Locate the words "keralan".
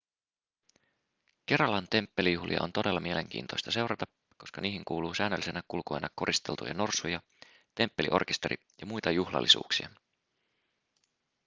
1.49-1.87